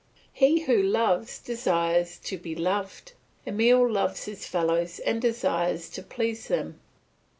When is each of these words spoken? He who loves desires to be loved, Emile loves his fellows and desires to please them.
He 0.33 0.61
who 0.61 0.81
loves 0.81 1.37
desires 1.37 2.17
to 2.23 2.35
be 2.39 2.55
loved, 2.55 3.11
Emile 3.45 3.87
loves 3.87 4.25
his 4.25 4.47
fellows 4.47 4.97
and 4.97 5.21
desires 5.21 5.89
to 5.91 6.01
please 6.01 6.47
them. 6.47 6.79